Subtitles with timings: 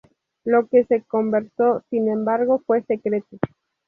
[0.45, 3.37] Lo que se conversó, sin embargo, fue secreto.